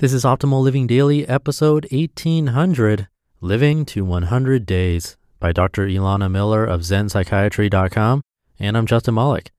This 0.00 0.14
is 0.14 0.24
Optimal 0.24 0.62
Living 0.62 0.86
Daily, 0.86 1.28
episode 1.28 1.86
1800 1.92 3.08
Living 3.42 3.84
to 3.84 4.02
100 4.02 4.64
Days 4.64 5.18
by 5.38 5.52
Dr. 5.52 5.86
Elana 5.86 6.30
Miller 6.30 6.64
of 6.64 6.80
ZenPsychiatry.com. 6.80 8.22
And 8.58 8.78
I'm 8.78 8.86
Justin 8.86 9.12
Malik. 9.16 9.50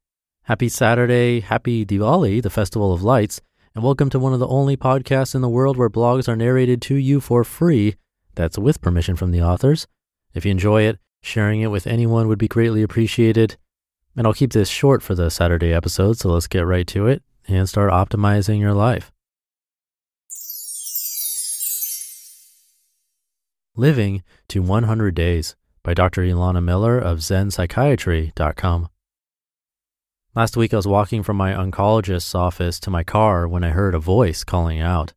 Happy 0.45 0.67
Saturday, 0.67 1.41
happy 1.41 1.85
Diwali, 1.85 2.41
the 2.41 2.49
Festival 2.49 2.91
of 2.91 3.03
Lights, 3.03 3.39
and 3.75 3.83
welcome 3.83 4.09
to 4.09 4.17
one 4.17 4.33
of 4.33 4.39
the 4.39 4.47
only 4.47 4.75
podcasts 4.75 5.35
in 5.35 5.41
the 5.41 5.47
world 5.47 5.77
where 5.77 5.91
blogs 5.91 6.27
are 6.27 6.35
narrated 6.35 6.81
to 6.81 6.95
you 6.95 7.19
for 7.19 7.43
free. 7.43 7.93
That's 8.33 8.57
with 8.57 8.81
permission 8.81 9.15
from 9.15 9.29
the 9.29 9.43
authors. 9.43 9.85
If 10.33 10.43
you 10.43 10.49
enjoy 10.49 10.81
it, 10.85 10.97
sharing 11.21 11.61
it 11.61 11.67
with 11.67 11.85
anyone 11.85 12.27
would 12.27 12.39
be 12.39 12.47
greatly 12.47 12.81
appreciated. 12.81 13.57
And 14.17 14.25
I'll 14.25 14.33
keep 14.33 14.53
this 14.53 14.69
short 14.69 15.03
for 15.03 15.13
the 15.13 15.29
Saturday 15.29 15.71
episode, 15.71 16.17
so 16.17 16.29
let's 16.29 16.47
get 16.47 16.65
right 16.65 16.87
to 16.87 17.05
it 17.05 17.21
and 17.47 17.69
start 17.69 17.91
optimizing 17.91 18.59
your 18.59 18.73
life. 18.73 19.11
Living 23.77 24.21
to 24.49 24.61
100 24.61 25.15
Days 25.15 25.55
by 25.81 25.93
Dr. 25.93 26.23
Elana 26.23 26.61
Miller 26.61 26.99
of 26.99 27.19
ZenPsychiatry.com. 27.19 28.89
Last 30.35 30.57
week, 30.57 30.73
I 30.73 30.75
was 30.75 30.87
walking 30.87 31.23
from 31.23 31.37
my 31.37 31.53
oncologist's 31.53 32.35
office 32.35 32.81
to 32.81 32.89
my 32.89 33.05
car 33.05 33.47
when 33.47 33.63
I 33.63 33.69
heard 33.69 33.95
a 33.95 33.99
voice 33.99 34.43
calling 34.43 34.81
out, 34.81 35.13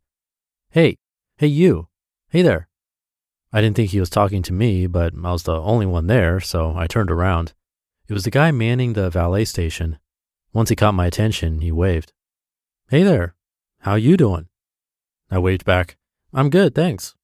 Hey, 0.71 0.99
hey, 1.39 1.49
you, 1.49 1.89
hey 2.29 2.43
there. 2.43 2.69
I 3.53 3.61
didn't 3.61 3.75
think 3.75 3.91
he 3.91 3.99
was 3.99 4.11
talking 4.11 4.43
to 4.45 4.53
me, 4.53 4.87
but 4.87 5.15
I 5.25 5.33
was 5.33 5.43
the 5.43 5.61
only 5.61 5.87
one 5.87 6.07
there, 6.07 6.39
so 6.39 6.77
I 6.77 6.87
turned 6.87 7.11
around. 7.11 7.55
It 8.07 8.13
was 8.13 8.23
the 8.23 8.31
guy 8.31 8.53
manning 8.53 8.93
the 8.93 9.11
valet 9.11 9.47
station. 9.47 9.99
Once 10.53 10.69
he 10.69 10.77
caught 10.77 10.95
my 10.95 11.07
attention, 11.07 11.61
he 11.61 11.73
waved. 11.73 12.13
Hey 12.89 13.03
there, 13.03 13.35
how 13.81 13.97
you 13.97 14.17
doing? 14.17 14.47
I 15.29 15.41
waved 15.41 15.65
back, 15.65 15.97
I'm 16.33 16.51
good, 16.51 16.73
thanks. 16.73 17.17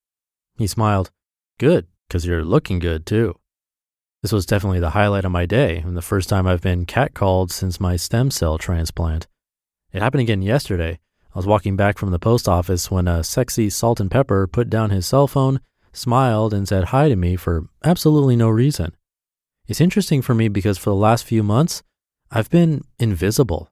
He 0.59 0.67
smiled. 0.67 1.12
Good, 1.61 1.89
because 2.08 2.25
you're 2.25 2.42
looking 2.42 2.78
good 2.78 3.05
too. 3.05 3.39
This 4.22 4.33
was 4.33 4.47
definitely 4.47 4.80
the 4.80 4.97
highlight 4.97 5.27
of 5.27 5.33
my 5.33 5.44
day 5.44 5.76
and 5.76 5.94
the 5.94 6.00
first 6.00 6.26
time 6.26 6.47
I've 6.47 6.62
been 6.62 6.87
catcalled 6.87 7.53
since 7.53 7.78
my 7.78 7.97
stem 7.97 8.31
cell 8.31 8.56
transplant. 8.56 9.28
It 9.93 10.00
happened 10.00 10.22
again 10.22 10.41
yesterday. 10.41 11.00
I 11.34 11.38
was 11.38 11.47
walking 11.47 11.76
back 11.76 11.98
from 11.98 12.12
the 12.12 12.19
post 12.19 12.48
office 12.48 12.91
when 12.91 13.06
a 13.06 13.22
sexy 13.22 13.69
salt 13.69 14.00
and 14.00 14.10
pepper 14.10 14.47
put 14.47 14.71
down 14.71 14.88
his 14.88 15.06
cell 15.06 15.26
phone, 15.26 15.60
smiled, 15.93 16.54
and 16.54 16.66
said 16.66 16.84
hi 16.84 17.10
to 17.10 17.16
me 17.16 17.37
for 17.37 17.66
absolutely 17.84 18.37
no 18.37 18.48
reason. 18.48 18.97
It's 19.69 19.82
interesting 19.82 20.22
for 20.22 20.34
me 20.34 20.48
because 20.48 20.78
for 20.78 20.88
the 20.88 20.97
last 20.97 21.27
few 21.27 21.42
months, 21.42 21.82
I've 22.31 22.48
been 22.48 22.84
invisible. 22.98 23.69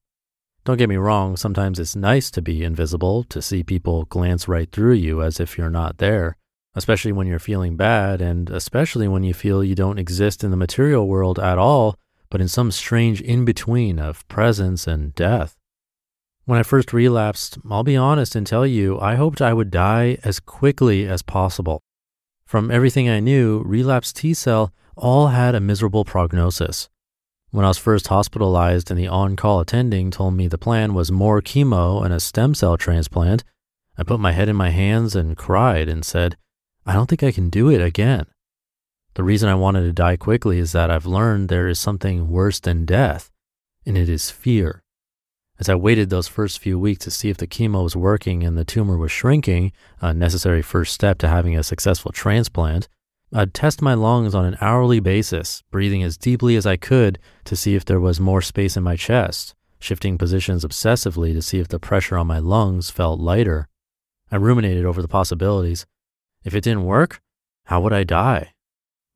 Don't 0.66 0.76
get 0.76 0.91
me 0.91 0.97
wrong, 0.97 1.38
sometimes 1.38 1.78
it's 1.78 1.97
nice 1.97 2.31
to 2.32 2.43
be 2.43 2.65
invisible, 2.65 3.25
to 3.25 3.41
see 3.41 3.62
people 3.62 4.05
glance 4.05 4.47
right 4.47 4.70
through 4.70 4.97
you 4.97 5.22
as 5.22 5.41
if 5.41 5.56
you're 5.56 5.70
not 5.70 5.97
there 5.97 6.37
especially 6.78 7.11
when 7.11 7.27
you're 7.27 7.41
feeling 7.41 7.77
bad, 7.77 8.22
and 8.22 8.49
especially 8.50 9.09
when 9.09 9.25
you 9.25 9.34
feel 9.34 9.65
you 9.65 9.75
don't 9.75 9.99
exist 9.99 10.44
in 10.44 10.53
the 10.53 10.56
material 10.56 11.09
world 11.09 11.37
at 11.41 11.59
ALL, 11.59 11.97
but 12.31 12.41
in 12.41 12.47
some 12.47 12.71
strange 12.71 13.21
in 13.21 13.44
between 13.44 13.99
of 13.99 14.27
presence 14.28 14.87
and 14.87 15.12
death. 15.17 15.56
When 16.44 16.56
I 16.56 16.62
first 16.62 16.93
relapsed, 16.93 17.59
I'll 17.69 17.83
be 17.83 17.97
honest 17.97 18.37
and 18.37 18.47
tell 18.47 18.65
you, 18.65 18.99
I 19.00 19.17
hoped 19.17 19.43
I 19.43 19.53
would 19.53 19.72
die 19.72 20.19
as 20.22 20.38
quickly 20.38 21.05
as 21.05 21.21
possible. 21.21 21.83
From 22.47 22.71
everything 22.71 23.09
I 23.09 23.19
knew, 23.19 23.61
relapse 23.67 24.12
T 24.12 24.33
cell 24.33 24.72
all 24.97 25.28
had 25.28 25.56
a 25.56 25.61
miserable 25.61 26.05
prognosis. 26.05 26.88
When 27.50 27.65
I 27.65 27.69
was 27.69 27.78
first 27.78 28.06
hospitalized 28.06 28.88
and 28.88 29.00
the 29.00 29.09
on 29.09 29.34
call 29.34 29.59
attending 29.59 30.12
told 30.12 30.34
me 30.34 30.47
the 30.47 30.59
plan 30.59 30.94
was 30.94 31.11
more 31.11 31.43
chemo 31.43 32.05
and 32.05 32.15
a 32.15 32.21
stem 32.21 32.55
cell 32.55 32.77
transplant, 32.77 33.43
I 33.97 34.05
put 34.05 34.21
my 34.21 34.31
head 34.31 34.49
in 34.49 34.55
my 34.55 34.71
hands 34.71 35.17
and 35.17 35.37
cried 35.37 35.88
and 35.88 36.05
said, 36.05 36.37
I 36.88 36.94
don't 36.94 37.06
think 37.06 37.22
I 37.22 37.32
can 37.32 37.50
do 37.50 37.69
it 37.71 37.82
again. 37.82 38.25
The 39.12 39.22
reason 39.22 39.50
I 39.50 39.54
wanted 39.54 39.82
to 39.82 39.93
die 39.93 40.16
quickly 40.16 40.59
is 40.59 40.72
that 40.72 40.91
I've 40.91 41.04
learned 41.04 41.50
there 41.50 41.69
is 41.69 41.78
something 41.78 42.31
worse 42.31 42.60
than 42.60 42.87
death, 42.87 43.31
and 43.84 43.99
it 43.99 44.09
is 44.09 44.31
fear. 44.31 44.82
As 45.60 45.69
I 45.69 45.75
waited 45.75 46.09
those 46.09 46.28
first 46.28 46.60
few 46.60 46.78
weeks 46.78 47.04
to 47.04 47.10
see 47.10 47.28
if 47.28 47.37
the 47.37 47.47
chemo 47.47 47.82
was 47.82 47.94
working 47.94 48.43
and 48.43 48.56
the 48.56 48.65
tumor 48.65 48.97
was 48.97 49.12
shrinking, 49.12 49.72
a 50.00 50.15
necessary 50.15 50.62
first 50.62 50.94
step 50.94 51.19
to 51.19 51.28
having 51.28 51.59
a 51.59 51.62
successful 51.62 52.10
transplant, 52.10 52.88
I'd 53.34 53.53
test 53.53 53.82
my 53.82 53.93
lungs 53.93 54.34
on 54.34 54.47
an 54.47 54.56
hourly 54.59 55.00
basis, 55.00 55.62
breathing 55.70 56.03
as 56.03 56.16
deeply 56.16 56.56
as 56.56 56.65
I 56.65 56.78
could 56.78 57.19
to 57.44 57.55
see 57.55 57.75
if 57.75 57.84
there 57.84 58.00
was 58.00 58.19
more 58.19 58.41
space 58.41 58.78
in 58.78 58.82
my 58.82 58.97
chest, 58.97 59.55
shifting 59.78 60.16
positions 60.16 60.65
obsessively 60.65 61.34
to 61.34 61.43
see 61.43 61.59
if 61.59 61.69
the 61.69 61.78
pressure 61.78 62.16
on 62.16 62.26
my 62.26 62.38
lungs 62.38 62.88
felt 62.88 63.20
lighter. 63.20 63.69
I 64.31 64.37
ruminated 64.37 64.87
over 64.87 65.03
the 65.03 65.09
possibilities 65.09 65.84
if 66.44 66.54
it 66.54 66.65
didn't 66.65 66.84
work, 66.84 67.21
how 67.65 67.81
would 67.81 67.93
I 67.93 68.04
die? 68.04 68.53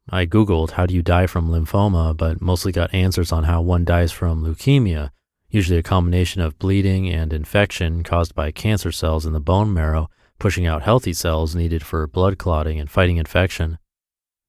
I 0.09 0.27
Googled 0.27 0.72
how 0.72 0.87
do 0.87 0.94
you 0.94 1.03
die 1.03 1.27
from 1.27 1.49
lymphoma, 1.49 2.16
but 2.16 2.41
mostly 2.41 2.72
got 2.72 2.93
answers 2.93 3.33
on 3.33 3.44
how 3.44 3.62
one 3.62 3.84
dies 3.84 4.12
from 4.12 4.43
leukemia, 4.43 5.10
usually 5.49 5.78
a 5.78 5.83
combination 5.83 6.41
of 6.43 6.59
bleeding 6.59 7.09
and 7.09 7.33
infection 7.33 8.03
caused 8.03 8.34
by 8.34 8.50
cancer 8.50 8.91
cells 8.91 9.25
in 9.25 9.33
the 9.33 9.41
bone 9.41 9.72
marrow, 9.72 10.10
pushing 10.38 10.66
out 10.66 10.83
healthy 10.83 11.12
cells 11.12 11.55
needed 11.55 11.84
for 11.84 12.06
blood 12.06 12.37
clotting 12.38 12.81
and 12.81 12.91
fighting 12.91 13.16
infection. 13.16 13.78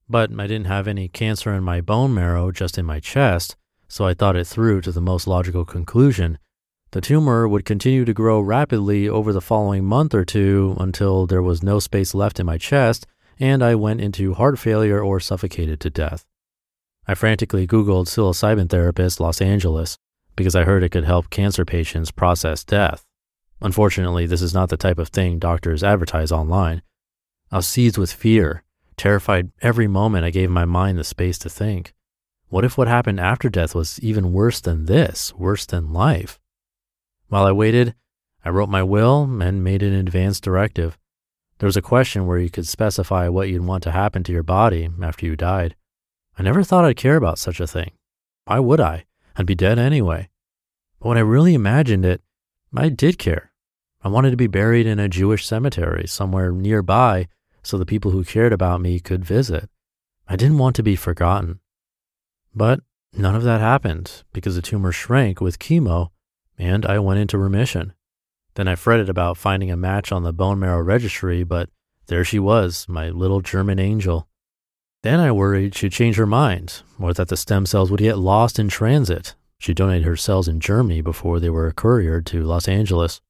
But 0.08 0.30
I 0.38 0.46
didn't 0.46 0.66
have 0.66 0.88
any 0.88 1.08
cancer 1.08 1.54
in 1.54 1.62
my 1.62 1.80
bone 1.80 2.12
marrow, 2.12 2.50
just 2.50 2.76
in 2.76 2.84
my 2.84 3.00
chest, 3.00 3.56
so 3.86 4.04
I 4.04 4.14
thought 4.14 4.36
it 4.36 4.46
through 4.46 4.80
to 4.82 4.92
the 4.92 5.00
most 5.00 5.26
logical 5.26 5.64
conclusion 5.64 6.38
the 6.94 7.00
tumor 7.00 7.48
would 7.48 7.64
continue 7.64 8.04
to 8.04 8.14
grow 8.14 8.40
rapidly 8.40 9.08
over 9.08 9.32
the 9.32 9.40
following 9.40 9.84
month 9.84 10.14
or 10.14 10.24
two 10.24 10.76
until 10.78 11.26
there 11.26 11.42
was 11.42 11.60
no 11.60 11.80
space 11.80 12.14
left 12.14 12.38
in 12.38 12.46
my 12.46 12.56
chest 12.56 13.04
and 13.40 13.64
I 13.64 13.74
went 13.74 14.00
into 14.00 14.34
heart 14.34 14.60
failure 14.60 15.02
or 15.02 15.18
suffocated 15.18 15.80
to 15.80 15.90
death. 15.90 16.24
I 17.08 17.16
frantically 17.16 17.66
Googled 17.66 18.06
psilocybin 18.06 18.70
therapist 18.70 19.18
Los 19.18 19.40
Angeles 19.40 19.98
because 20.36 20.54
I 20.54 20.62
heard 20.62 20.84
it 20.84 20.90
could 20.90 21.02
help 21.02 21.30
cancer 21.30 21.64
patients 21.64 22.12
process 22.12 22.62
death. 22.62 23.04
Unfortunately, 23.60 24.24
this 24.24 24.40
is 24.40 24.54
not 24.54 24.68
the 24.68 24.76
type 24.76 25.00
of 25.00 25.08
thing 25.08 25.40
doctors 25.40 25.82
advertise 25.82 26.30
online. 26.30 26.80
I 27.50 27.56
was 27.56 27.66
seized 27.66 27.98
with 27.98 28.12
fear, 28.12 28.62
terrified 28.96 29.50
every 29.60 29.88
moment 29.88 30.26
I 30.26 30.30
gave 30.30 30.48
my 30.48 30.64
mind 30.64 30.96
the 30.96 31.02
space 31.02 31.38
to 31.38 31.50
think. 31.50 31.92
What 32.50 32.64
if 32.64 32.78
what 32.78 32.86
happened 32.86 33.18
after 33.18 33.48
death 33.48 33.74
was 33.74 33.98
even 33.98 34.32
worse 34.32 34.60
than 34.60 34.86
this, 34.86 35.34
worse 35.34 35.66
than 35.66 35.92
life? 35.92 36.38
While 37.28 37.44
I 37.44 37.52
waited, 37.52 37.94
I 38.44 38.50
wrote 38.50 38.68
my 38.68 38.82
will 38.82 39.24
and 39.40 39.64
made 39.64 39.82
an 39.82 39.94
advance 39.94 40.40
directive. 40.40 40.98
There 41.58 41.66
was 41.66 41.76
a 41.76 41.82
question 41.82 42.26
where 42.26 42.38
you 42.38 42.50
could 42.50 42.66
specify 42.66 43.28
what 43.28 43.48
you'd 43.48 43.64
want 43.64 43.82
to 43.84 43.92
happen 43.92 44.22
to 44.24 44.32
your 44.32 44.42
body 44.42 44.88
after 45.02 45.24
you 45.24 45.36
died. 45.36 45.76
I 46.38 46.42
never 46.42 46.62
thought 46.62 46.84
I'd 46.84 46.96
care 46.96 47.16
about 47.16 47.38
such 47.38 47.60
a 47.60 47.66
thing. 47.66 47.92
Why 48.44 48.58
would 48.58 48.80
I? 48.80 49.04
I'd 49.36 49.46
be 49.46 49.54
dead 49.54 49.78
anyway. 49.78 50.28
But 51.00 51.08
when 51.08 51.18
I 51.18 51.22
really 51.22 51.54
imagined 51.54 52.04
it, 52.04 52.22
I 52.76 52.88
did 52.88 53.18
care. 53.18 53.52
I 54.02 54.08
wanted 54.08 54.32
to 54.32 54.36
be 54.36 54.46
buried 54.46 54.86
in 54.86 54.98
a 54.98 55.08
Jewish 55.08 55.46
cemetery 55.46 56.06
somewhere 56.06 56.52
nearby 56.52 57.28
so 57.62 57.78
the 57.78 57.86
people 57.86 58.10
who 58.10 58.24
cared 58.24 58.52
about 58.52 58.80
me 58.80 59.00
could 59.00 59.24
visit. 59.24 59.70
I 60.28 60.36
didn't 60.36 60.58
want 60.58 60.76
to 60.76 60.82
be 60.82 60.96
forgotten. 60.96 61.60
But 62.54 62.80
none 63.16 63.34
of 63.34 63.44
that 63.44 63.60
happened 63.60 64.24
because 64.32 64.56
the 64.56 64.62
tumor 64.62 64.92
shrank 64.92 65.40
with 65.40 65.58
chemo 65.58 66.10
and 66.58 66.86
I 66.86 66.98
went 66.98 67.20
into 67.20 67.38
remission. 67.38 67.92
Then 68.54 68.68
I 68.68 68.74
fretted 68.74 69.08
about 69.08 69.36
finding 69.36 69.70
a 69.70 69.76
match 69.76 70.12
on 70.12 70.22
the 70.22 70.32
bone 70.32 70.60
marrow 70.60 70.80
registry, 70.80 71.42
but 71.42 71.68
there 72.06 72.24
she 72.24 72.38
was, 72.38 72.86
my 72.88 73.10
little 73.10 73.40
German 73.40 73.78
angel. 73.78 74.28
Then 75.02 75.20
I 75.20 75.32
worried 75.32 75.74
she'd 75.74 75.92
change 75.92 76.16
her 76.16 76.26
mind, 76.26 76.82
or 76.98 77.12
that 77.14 77.28
the 77.28 77.36
stem 77.36 77.66
cells 77.66 77.90
would 77.90 78.00
get 78.00 78.18
lost 78.18 78.58
in 78.58 78.68
transit. 78.68 79.34
She 79.58 79.74
donated 79.74 80.06
her 80.06 80.16
cells 80.16 80.48
in 80.48 80.60
Germany 80.60 81.00
before 81.00 81.40
they 81.40 81.50
were 81.50 81.72
couriered 81.72 82.26
to 82.26 82.42
Los 82.42 82.68
Angeles. 82.68 83.20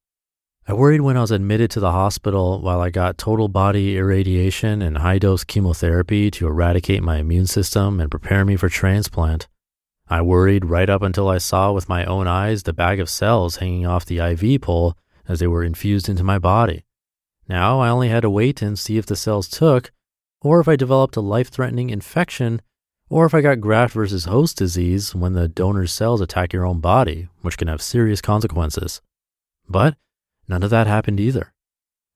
I 0.67 0.73
worried 0.73 1.01
when 1.01 1.15
I 1.15 1.21
was 1.21 1.31
admitted 1.31 1.69
to 1.71 1.79
the 1.79 1.91
hospital 1.91 2.59
while 2.59 2.81
I 2.81 2.89
got 2.89 3.17
total 3.17 3.47
body 3.47 3.97
irradiation 3.97 4.81
and 4.81 4.97
high 4.97 5.19
dose 5.19 5.43
chemotherapy 5.43 6.31
to 6.31 6.47
eradicate 6.47 7.03
my 7.03 7.17
immune 7.17 7.45
system 7.45 7.99
and 7.99 8.09
prepare 8.09 8.43
me 8.45 8.55
for 8.55 8.67
transplant. 8.67 9.47
I 10.07 10.21
worried 10.21 10.65
right 10.65 10.89
up 10.89 11.01
until 11.01 11.27
I 11.27 11.39
saw 11.39 11.71
with 11.71 11.89
my 11.89 12.05
own 12.05 12.27
eyes 12.27 12.63
the 12.63 12.73
bag 12.73 12.99
of 12.99 13.09
cells 13.09 13.57
hanging 13.57 13.87
off 13.87 14.05
the 14.05 14.19
IV 14.19 14.61
pole 14.61 14.95
as 15.27 15.39
they 15.39 15.47
were 15.47 15.63
infused 15.63 16.07
into 16.07 16.23
my 16.23 16.37
body. 16.37 16.85
Now 17.47 17.79
I 17.79 17.89
only 17.89 18.09
had 18.09 18.21
to 18.21 18.29
wait 18.29 18.61
and 18.61 18.77
see 18.77 18.97
if 18.97 19.05
the 19.05 19.15
cells 19.15 19.47
took, 19.47 19.91
or 20.41 20.59
if 20.59 20.67
I 20.67 20.75
developed 20.75 21.15
a 21.15 21.21
life 21.21 21.49
threatening 21.49 21.89
infection, 21.89 22.61
or 23.09 23.25
if 23.25 23.33
I 23.33 23.41
got 23.41 23.61
graft 23.61 23.93
versus 23.93 24.25
host 24.25 24.57
disease 24.57 25.15
when 25.15 25.33
the 25.33 25.47
donor's 25.47 25.91
cells 25.91 26.21
attack 26.21 26.53
your 26.53 26.65
own 26.65 26.79
body, 26.79 27.27
which 27.41 27.57
can 27.57 27.67
have 27.67 27.81
serious 27.81 28.21
consequences. 28.21 29.01
But 29.67 29.95
none 30.47 30.63
of 30.63 30.69
that 30.69 30.87
happened 30.87 31.19
either. 31.19 31.53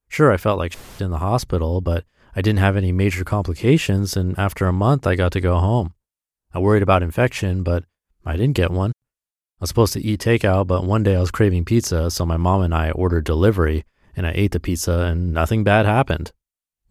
Sure, 0.07 0.31
I 0.31 0.37
felt 0.37 0.59
like 0.59 0.75
in 0.99 1.11
the 1.11 1.19
hospital, 1.19 1.81
but 1.81 2.05
I 2.35 2.41
didn't 2.41 2.59
have 2.59 2.77
any 2.77 2.91
major 2.91 3.23
complications, 3.23 4.15
and 4.15 4.37
after 4.37 4.67
a 4.67 4.73
month, 4.73 5.05
I 5.05 5.15
got 5.15 5.31
to 5.33 5.41
go 5.41 5.57
home. 5.57 5.93
I 6.53 6.59
worried 6.59 6.83
about 6.83 7.03
infection, 7.03 7.63
but 7.63 7.83
I 8.25 8.35
didn't 8.35 8.55
get 8.55 8.71
one. 8.71 8.91
I 8.91 9.63
was 9.63 9.69
supposed 9.69 9.93
to 9.93 10.01
eat 10.03 10.21
takeout, 10.21 10.67
but 10.67 10.85
one 10.85 11.03
day 11.03 11.15
I 11.15 11.19
was 11.19 11.31
craving 11.31 11.65
pizza, 11.65 12.09
so 12.09 12.25
my 12.25 12.37
mom 12.37 12.61
and 12.61 12.73
I 12.73 12.91
ordered 12.91 13.25
delivery, 13.25 13.85
and 14.15 14.25
I 14.25 14.31
ate 14.33 14.51
the 14.51 14.59
pizza, 14.59 14.99
and 14.99 15.33
nothing 15.33 15.63
bad 15.63 15.85
happened. 15.85 16.31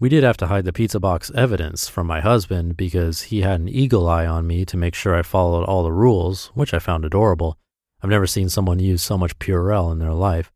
We 0.01 0.09
did 0.09 0.23
have 0.23 0.37
to 0.37 0.47
hide 0.47 0.65
the 0.65 0.73
pizza 0.73 1.01
box 1.01 1.33
evidence 1.35 1.89
from 1.89 2.07
my 2.07 2.21
husband 2.21 2.77
because 2.77 3.23
he 3.23 3.41
had 3.41 3.61
an 3.61 3.69
eagle 3.69 4.09
eye 4.09 4.27
on 4.27 4.47
me 4.47 4.65
to 4.65 4.77
make 4.77 4.95
sure 4.95 5.15
I 5.15 5.23
followed 5.23 5.65
all 5.65 5.83
the 5.83 5.93
rules, 5.93 6.53
which 6.55 6.73
I 6.73 6.79
found 6.79 7.05
adorable. 7.05 7.59
I've 8.01 8.11
never 8.11 8.29
seen 8.29 8.49
someone 8.49 8.79
use 8.79 9.03
so 9.03 9.19
much 9.19 9.39
Purell 9.41 9.91
in 9.91 9.99
their 9.99 10.13
life. 10.13 10.53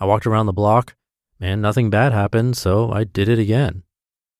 I 0.00 0.06
walked 0.06 0.26
around 0.26 0.46
the 0.46 0.54
block, 0.54 0.96
and 1.38 1.60
nothing 1.60 1.90
bad 1.90 2.12
happened, 2.12 2.56
so 2.56 2.90
I 2.90 3.04
did 3.04 3.28
it 3.28 3.38
again. 3.38 3.82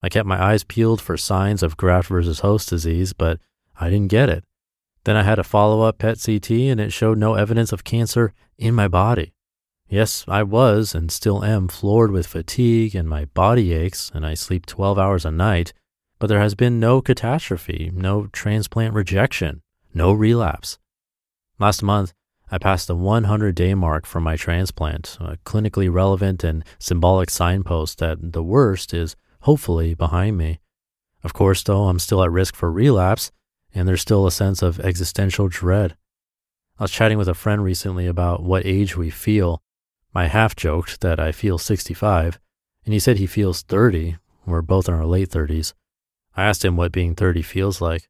I 0.03 0.09
kept 0.09 0.27
my 0.27 0.43
eyes 0.43 0.65
peeled 0.65 1.03
for 1.03 1.19
signs 1.19 1.63
of 1.63 1.77
graft 1.77 2.09
versus 2.09 2.41
host 2.41 2.71
disease, 2.71 3.13
but 3.13 3.39
I 3.81 3.91
didn't 3.91 4.09
get 4.09 4.29
it. 4.29 4.45
Then 5.05 5.17
I 5.17 5.23
had 5.23 5.39
a 5.39 5.45
follow 5.45 5.83
up 5.83 5.99
PET 5.99 6.19
CT, 6.25 6.51
and 6.51 6.81
it 6.81 6.93
showed 6.93 7.19
no 7.19 7.35
evidence 7.35 7.73
of 7.73 7.85
cancer 7.85 8.33
in 8.59 8.75
my 8.75 8.89
body. 8.89 9.33
Yes, 9.89 10.25
I 10.27 10.43
was 10.43 10.95
and 10.95 11.13
still 11.13 11.45
am 11.45 11.69
floored 11.69 12.11
with 12.11 12.27
fatigue 12.27 12.97
and 12.97 13.09
my 13.09 13.27
body 13.27 13.73
aches, 13.73 14.11
and 14.13 14.27
I 14.27 14.35
sleep 14.35 14.67
12 14.67 14.99
hours 14.99 15.25
a 15.25 15.31
night, 15.31 15.73
but 16.19 16.27
there 16.27 16.41
has 16.41 16.57
been 16.57 16.81
no 16.81 17.01
catastrophe, 17.01 17.93
no 17.95 18.27
transplant 18.33 18.95
rejection, 18.95 19.63
no 19.95 20.13
relapse. 20.13 20.79
Last 21.61 21.85
month, 21.85 22.13
I 22.51 22.59
passed 22.59 22.89
the 22.89 22.97
100 22.97 23.55
day 23.55 23.75
mark 23.75 24.07
for 24.07 24.21
my 24.21 24.37
transplant, 24.37 25.19
a 25.21 25.37
clinically 25.45 25.93
relevant 25.93 26.43
and 26.43 26.65
symbolic 26.79 27.31
signpost 27.31 27.99
that 27.99 28.33
the 28.33 28.43
worst 28.43 28.93
is 28.93 29.15
hopefully 29.43 29.95
behind 29.95 30.37
me. 30.37 30.59
Of 31.23 31.33
course, 31.33 31.63
though, 31.63 31.85
I'm 31.85 31.99
still 31.99 32.23
at 32.23 32.31
risk 32.31 32.57
for 32.57 32.71
relapse, 32.71 33.31
and 33.75 33.87
there's 33.87 34.01
still 34.03 34.27
a 34.27 34.33
sense 34.33 34.63
of 34.63 34.81
existential 34.81 35.49
dread. 35.49 35.97
I 36.79 36.85
was 36.85 36.91
chatting 36.91 37.19
with 37.19 37.29
a 37.29 37.35
friend 37.35 37.63
recently 37.63 38.07
about 38.07 38.43
what 38.43 38.67
age 38.67 38.97
we 38.97 39.11
feel, 39.11 39.63
I 40.17 40.29
half 40.29 40.57
joked 40.57 41.03
that 41.03 41.21
I 41.21 41.31
feel 41.31 41.59
65, 41.59 42.39
and 42.87 42.95
he 42.95 42.99
said 42.99 43.19
he 43.19 43.27
feels 43.27 43.61
30. 43.63 44.17
We're 44.47 44.63
both 44.63 44.89
in 44.89 44.95
our 44.95 45.05
late 45.05 45.29
30s. 45.29 45.75
I 46.35 46.45
asked 46.45 46.65
him 46.65 46.77
what 46.77 46.91
being 46.91 47.15
30 47.15 47.43
feels 47.43 47.83
like. 47.83 48.09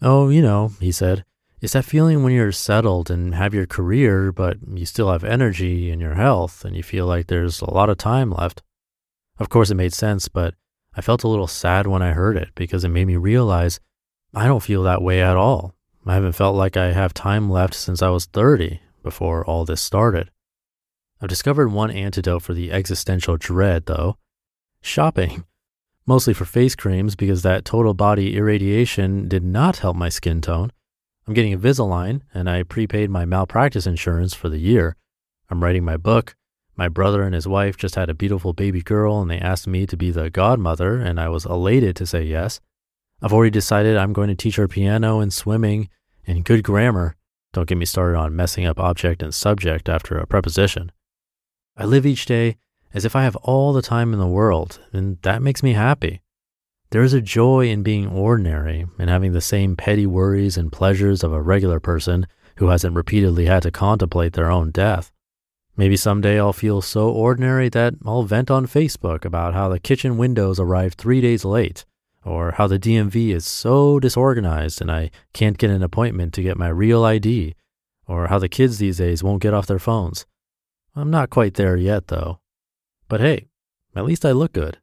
Oh, 0.00 0.30
you 0.30 0.42
know, 0.42 0.72
he 0.80 0.90
said, 0.90 1.24
it's 1.60 1.74
that 1.74 1.84
feeling 1.84 2.24
when 2.24 2.32
you're 2.32 2.50
settled 2.50 3.08
and 3.08 3.36
have 3.36 3.54
your 3.54 3.66
career, 3.66 4.32
but 4.32 4.56
you 4.74 4.84
still 4.84 5.12
have 5.12 5.22
energy 5.22 5.92
and 5.92 6.00
your 6.00 6.14
health, 6.14 6.64
and 6.64 6.74
you 6.74 6.82
feel 6.82 7.06
like 7.06 7.28
there's 7.28 7.60
a 7.60 7.72
lot 7.72 7.88
of 7.88 7.98
time 7.98 8.32
left. 8.32 8.62
Of 9.38 9.48
course, 9.48 9.70
it 9.70 9.76
made 9.76 9.94
sense, 9.94 10.26
but 10.26 10.54
I 10.94 11.02
felt 11.02 11.22
a 11.22 11.28
little 11.28 11.46
sad 11.46 11.86
when 11.86 12.02
I 12.02 12.12
heard 12.14 12.36
it 12.36 12.48
because 12.56 12.82
it 12.82 12.88
made 12.88 13.06
me 13.06 13.16
realize 13.16 13.78
I 14.34 14.46
don't 14.46 14.62
feel 14.62 14.82
that 14.84 15.02
way 15.02 15.20
at 15.20 15.36
all. 15.36 15.74
I 16.06 16.14
haven't 16.14 16.32
felt 16.32 16.56
like 16.56 16.76
I 16.76 16.92
have 16.92 17.12
time 17.12 17.50
left 17.50 17.74
since 17.74 18.02
I 18.02 18.08
was 18.08 18.24
30 18.24 18.80
before 19.02 19.44
all 19.44 19.64
this 19.64 19.80
started. 19.80 20.30
I've 21.20 21.28
discovered 21.28 21.68
one 21.68 21.90
antidote 21.90 22.42
for 22.42 22.54
the 22.54 22.72
existential 22.72 23.36
dread, 23.36 23.86
though 23.86 24.16
shopping. 24.80 25.44
Mostly 26.06 26.34
for 26.34 26.44
face 26.44 26.74
creams 26.74 27.14
because 27.14 27.42
that 27.42 27.64
total 27.64 27.94
body 27.94 28.36
irradiation 28.36 29.28
did 29.28 29.44
not 29.44 29.78
help 29.78 29.96
my 29.96 30.08
skin 30.08 30.40
tone. 30.40 30.72
I'm 31.28 31.34
getting 31.34 31.56
Invisalign 31.56 32.22
and 32.34 32.50
I 32.50 32.64
prepaid 32.64 33.08
my 33.08 33.24
malpractice 33.24 33.86
insurance 33.86 34.34
for 34.34 34.48
the 34.48 34.58
year. 34.58 34.96
I'm 35.48 35.62
writing 35.62 35.84
my 35.84 35.96
book. 35.96 36.34
My 36.74 36.88
brother 36.88 37.22
and 37.22 37.34
his 37.34 37.46
wife 37.46 37.76
just 37.76 37.94
had 37.94 38.10
a 38.10 38.14
beautiful 38.14 38.52
baby 38.52 38.82
girl 38.82 39.20
and 39.20 39.30
they 39.30 39.38
asked 39.38 39.68
me 39.68 39.86
to 39.86 39.96
be 39.96 40.10
the 40.10 40.30
godmother, 40.30 40.98
and 40.98 41.20
I 41.20 41.28
was 41.28 41.44
elated 41.44 41.94
to 41.96 42.06
say 42.06 42.24
yes. 42.24 42.60
I've 43.22 43.32
already 43.32 43.50
decided 43.50 43.96
I'm 43.96 44.12
going 44.12 44.28
to 44.28 44.34
teach 44.34 44.56
her 44.56 44.66
piano 44.66 45.20
and 45.20 45.32
swimming 45.32 45.88
and 46.26 46.44
good 46.44 46.64
grammar. 46.64 47.14
Don't 47.52 47.68
get 47.68 47.78
me 47.78 47.84
started 47.84 48.18
on 48.18 48.34
messing 48.34 48.66
up 48.66 48.80
object 48.80 49.22
and 49.22 49.32
subject 49.32 49.88
after 49.88 50.18
a 50.18 50.26
preposition. 50.26 50.90
I 51.76 51.84
live 51.84 52.04
each 52.04 52.26
day 52.26 52.56
as 52.92 53.04
if 53.04 53.14
I 53.14 53.22
have 53.22 53.36
all 53.36 53.72
the 53.72 53.80
time 53.80 54.12
in 54.12 54.18
the 54.18 54.26
world, 54.26 54.80
and 54.92 55.18
that 55.22 55.40
makes 55.40 55.62
me 55.62 55.74
happy. 55.74 56.20
There 56.90 57.04
is 57.04 57.14
a 57.14 57.20
joy 57.20 57.68
in 57.68 57.84
being 57.84 58.08
ordinary 58.08 58.86
and 58.98 59.08
having 59.08 59.32
the 59.32 59.40
same 59.40 59.76
petty 59.76 60.06
worries 60.06 60.56
and 60.56 60.72
pleasures 60.72 61.22
of 61.22 61.32
a 61.32 61.40
regular 61.40 61.78
person 61.78 62.26
who 62.56 62.68
hasn't 62.68 62.96
repeatedly 62.96 63.46
had 63.46 63.62
to 63.62 63.70
contemplate 63.70 64.32
their 64.32 64.50
own 64.50 64.72
death. 64.72 65.12
Maybe 65.76 65.96
someday 65.96 66.40
I'll 66.40 66.52
feel 66.52 66.82
so 66.82 67.08
ordinary 67.08 67.68
that 67.70 67.94
I'll 68.04 68.24
vent 68.24 68.50
on 68.50 68.66
Facebook 68.66 69.24
about 69.24 69.54
how 69.54 69.68
the 69.68 69.78
kitchen 69.78 70.18
windows 70.18 70.60
arrived 70.60 70.98
three 70.98 71.20
days 71.22 71.44
late, 71.46 71.86
or 72.24 72.52
how 72.52 72.66
the 72.66 72.78
DMV 72.78 73.34
is 73.34 73.46
so 73.46 73.98
disorganized 73.98 74.80
and 74.80 74.90
I 74.90 75.10
can't 75.32 75.58
get 75.58 75.70
an 75.70 75.82
appointment 75.82 76.32
to 76.34 76.42
get 76.42 76.56
my 76.56 76.68
real 76.68 77.04
ID, 77.04 77.54
or 78.06 78.28
how 78.28 78.38
the 78.38 78.48
kids 78.48 78.78
these 78.78 78.98
days 78.98 79.22
won't 79.22 79.42
get 79.42 79.54
off 79.54 79.66
their 79.66 79.78
phones. 79.78 80.26
I'm 80.94 81.10
not 81.10 81.30
quite 81.30 81.54
there 81.54 81.76
yet, 81.76 82.08
though. 82.08 82.40
But 83.08 83.20
hey, 83.20 83.48
at 83.96 84.04
least 84.04 84.24
I 84.24 84.32
look 84.32 84.52
good. 84.52 84.78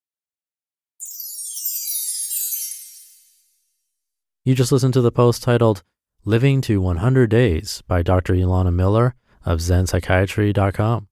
You 4.44 4.56
just 4.56 4.72
listened 4.72 4.94
to 4.96 5.02
the 5.02 5.12
post 5.12 5.44
titled 5.44 5.84
Living 6.26 6.62
to 6.62 6.81
100 6.81 7.30
Days 7.30 7.84
by 7.88 8.02
Dr. 8.02 8.34
Elana 8.34 8.74
Miller 8.74 9.16
of 9.46 9.60
ZenPsychiatry.com. 9.60 11.08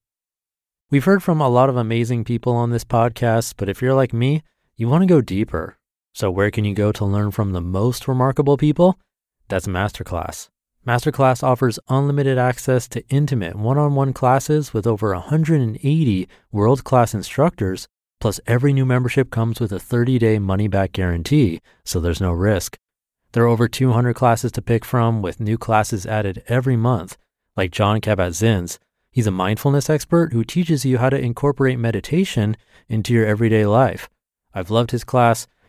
We've 0.90 1.04
heard 1.04 1.22
from 1.22 1.40
a 1.40 1.48
lot 1.48 1.68
of 1.68 1.76
amazing 1.76 2.24
people 2.24 2.54
on 2.54 2.70
this 2.70 2.84
podcast, 2.84 3.54
but 3.56 3.68
if 3.68 3.80
you're 3.80 3.94
like 3.94 4.12
me, 4.12 4.42
you 4.76 4.88
want 4.88 5.02
to 5.02 5.06
go 5.06 5.20
deeper. 5.20 5.77
So, 6.18 6.32
where 6.32 6.50
can 6.50 6.64
you 6.64 6.74
go 6.74 6.90
to 6.90 7.04
learn 7.04 7.30
from 7.30 7.52
the 7.52 7.60
most 7.60 8.08
remarkable 8.08 8.56
people? 8.56 8.98
That's 9.46 9.68
Masterclass. 9.68 10.48
Masterclass 10.84 11.44
offers 11.44 11.78
unlimited 11.88 12.36
access 12.36 12.88
to 12.88 13.06
intimate 13.08 13.54
one 13.54 13.78
on 13.78 13.94
one 13.94 14.12
classes 14.12 14.74
with 14.74 14.84
over 14.84 15.14
180 15.14 16.28
world 16.50 16.82
class 16.82 17.14
instructors. 17.14 17.86
Plus, 18.20 18.40
every 18.48 18.72
new 18.72 18.84
membership 18.84 19.30
comes 19.30 19.60
with 19.60 19.70
a 19.70 19.78
30 19.78 20.18
day 20.18 20.40
money 20.40 20.66
back 20.66 20.90
guarantee, 20.90 21.60
so 21.84 22.00
there's 22.00 22.20
no 22.20 22.32
risk. 22.32 22.76
There 23.30 23.44
are 23.44 23.54
over 23.54 23.68
200 23.68 24.14
classes 24.14 24.50
to 24.52 24.60
pick 24.60 24.84
from, 24.84 25.22
with 25.22 25.38
new 25.38 25.56
classes 25.56 26.04
added 26.04 26.42
every 26.48 26.76
month, 26.76 27.16
like 27.56 27.70
Jon 27.70 28.00
Kabat-Zinn's. 28.00 28.80
He's 29.12 29.28
a 29.28 29.30
mindfulness 29.30 29.88
expert 29.88 30.32
who 30.32 30.42
teaches 30.42 30.84
you 30.84 30.98
how 30.98 31.10
to 31.10 31.16
incorporate 31.16 31.78
meditation 31.78 32.56
into 32.88 33.14
your 33.14 33.24
everyday 33.24 33.66
life. 33.66 34.10
I've 34.52 34.72
loved 34.72 34.90
his 34.90 35.04
class 35.04 35.46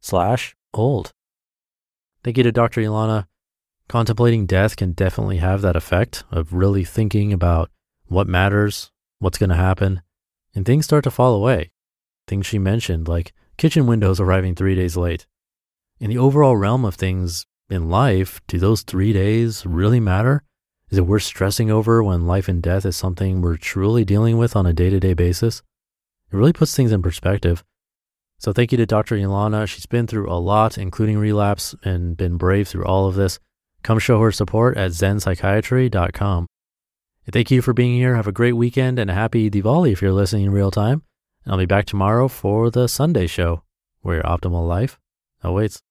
slash 0.00 0.56
old. 0.74 1.12
Thank 2.24 2.36
you 2.36 2.42
to 2.42 2.52
Dr. 2.52 2.80
Elana. 2.80 3.26
Contemplating 3.88 4.46
death 4.46 4.76
can 4.76 4.92
definitely 4.92 5.38
have 5.38 5.62
that 5.62 5.76
effect 5.76 6.24
of 6.30 6.52
really 6.52 6.84
thinking 6.84 7.32
about 7.32 7.70
what 8.06 8.26
matters, 8.26 8.90
what's 9.18 9.38
going 9.38 9.50
to 9.50 9.56
happen, 9.56 10.02
and 10.54 10.66
things 10.66 10.84
start 10.84 11.04
to 11.04 11.10
fall 11.10 11.34
away. 11.34 11.70
Things 12.26 12.46
she 12.46 12.58
mentioned, 12.58 13.08
like 13.08 13.32
kitchen 13.56 13.86
windows 13.86 14.20
arriving 14.20 14.54
three 14.54 14.74
days 14.74 14.96
late. 14.96 15.26
In 16.00 16.10
the 16.10 16.18
overall 16.18 16.56
realm 16.56 16.84
of 16.84 16.94
things 16.94 17.46
in 17.70 17.88
life, 17.88 18.40
do 18.46 18.58
those 18.58 18.82
three 18.82 19.12
days 19.12 19.64
really 19.64 20.00
matter? 20.00 20.42
Is 20.90 20.98
it 20.98 21.06
worth 21.06 21.22
stressing 21.22 21.70
over 21.70 22.02
when 22.02 22.26
life 22.26 22.48
and 22.48 22.62
death 22.62 22.86
is 22.86 22.96
something 22.96 23.40
we're 23.40 23.56
truly 23.56 24.04
dealing 24.04 24.38
with 24.38 24.56
on 24.56 24.66
a 24.66 24.72
day 24.72 24.90
to 24.90 25.00
day 25.00 25.14
basis? 25.14 25.62
It 26.30 26.36
really 26.36 26.52
puts 26.52 26.74
things 26.74 26.92
in 26.92 27.02
perspective. 27.02 27.64
So 28.38 28.52
thank 28.52 28.70
you 28.70 28.78
to 28.78 28.86
Dr. 28.86 29.16
Elana. 29.16 29.66
She's 29.66 29.86
been 29.86 30.06
through 30.06 30.30
a 30.30 30.38
lot, 30.38 30.78
including 30.78 31.18
relapse, 31.18 31.74
and 31.82 32.16
been 32.16 32.36
brave 32.36 32.68
through 32.68 32.84
all 32.84 33.06
of 33.06 33.16
this. 33.16 33.40
Come 33.82 33.98
show 33.98 34.20
her 34.20 34.32
support 34.32 34.76
at 34.76 34.92
zenpsychiatry.com. 34.92 36.46
And 37.26 37.32
thank 37.32 37.50
you 37.50 37.62
for 37.62 37.72
being 37.72 37.94
here. 37.96 38.14
Have 38.14 38.26
a 38.26 38.32
great 38.32 38.54
weekend 38.54 38.98
and 38.98 39.10
a 39.10 39.14
happy 39.14 39.50
Diwali 39.50 39.92
if 39.92 40.00
you're 40.00 40.12
listening 40.12 40.44
in 40.44 40.52
real 40.52 40.70
time. 40.70 41.02
And 41.44 41.52
I'll 41.52 41.58
be 41.58 41.66
back 41.66 41.86
tomorrow 41.86 42.28
for 42.28 42.70
the 42.70 42.86
Sunday 42.88 43.26
show, 43.26 43.62
where 44.00 44.16
your 44.16 44.24
optimal 44.24 44.66
life 44.66 44.98
awaits. 45.42 45.82